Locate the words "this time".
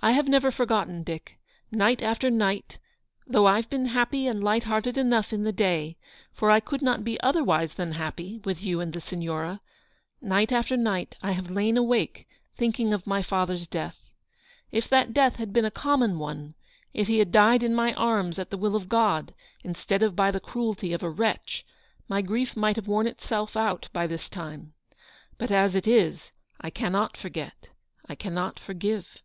24.06-24.74